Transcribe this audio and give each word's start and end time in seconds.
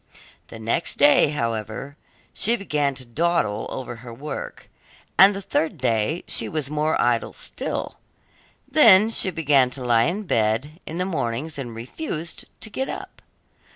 The 0.47 0.57
next 0.57 0.97
day, 0.97 1.27
however, 1.29 1.95
she 2.33 2.55
began 2.55 2.95
to 2.95 3.05
dawdle 3.05 3.67
over 3.69 3.97
her 3.97 4.11
work, 4.11 4.67
and 5.15 5.35
the 5.35 5.43
third 5.43 5.77
day 5.77 6.23
she 6.27 6.49
was 6.49 6.71
more 6.71 6.99
idle 6.99 7.33
still; 7.33 7.99
then 8.67 9.11
she 9.11 9.29
began 9.29 9.69
to 9.69 9.85
lie 9.85 10.05
in 10.05 10.23
bed 10.23 10.79
in 10.87 10.97
the 10.97 11.05
mornings 11.05 11.59
and 11.59 11.75
refused 11.75 12.45
to 12.61 12.71
get 12.71 12.89
up. 12.89 13.21